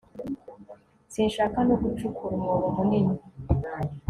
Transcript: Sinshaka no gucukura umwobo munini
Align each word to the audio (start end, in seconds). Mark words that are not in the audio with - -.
Sinshaka 1.13 1.57
no 1.67 1.75
gucukura 1.81 2.33
umwobo 2.35 2.67
munini 2.75 3.15